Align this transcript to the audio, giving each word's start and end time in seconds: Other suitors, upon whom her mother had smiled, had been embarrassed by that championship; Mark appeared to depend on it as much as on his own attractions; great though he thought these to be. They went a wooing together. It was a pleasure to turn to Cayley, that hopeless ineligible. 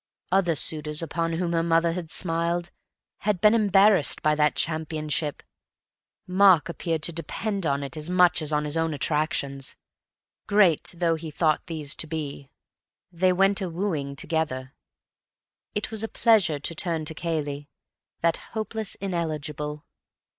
Other 0.31 0.55
suitors, 0.55 1.03
upon 1.03 1.33
whom 1.33 1.53
her 1.53 1.61
mother 1.61 1.91
had 1.91 2.09
smiled, 2.09 2.71
had 3.19 3.39
been 3.39 3.53
embarrassed 3.53 4.23
by 4.23 4.33
that 4.33 4.55
championship; 4.55 5.43
Mark 6.25 6.69
appeared 6.69 7.03
to 7.03 7.13
depend 7.13 7.67
on 7.67 7.83
it 7.83 7.95
as 7.95 8.09
much 8.09 8.41
as 8.41 8.51
on 8.51 8.65
his 8.65 8.75
own 8.75 8.95
attractions; 8.95 9.75
great 10.47 10.95
though 10.97 11.13
he 11.13 11.29
thought 11.29 11.67
these 11.67 11.93
to 11.93 12.07
be. 12.07 12.49
They 13.11 13.31
went 13.31 13.61
a 13.61 13.69
wooing 13.69 14.15
together. 14.15 14.73
It 15.75 15.91
was 15.91 16.03
a 16.03 16.07
pleasure 16.07 16.57
to 16.57 16.73
turn 16.73 17.05
to 17.05 17.13
Cayley, 17.13 17.69
that 18.21 18.37
hopeless 18.37 18.95
ineligible. 18.95 19.85